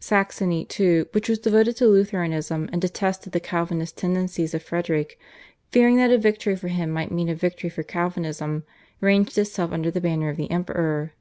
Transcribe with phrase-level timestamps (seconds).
[0.00, 5.18] Saxony, too, which was devoted to Lutheranism and detested the Calvinist tendencies of Frederick,
[5.70, 8.64] fearing that a victory for him might mean a victory for Calvinism,
[9.00, 11.14] ranged itself under the banner of the Emperor.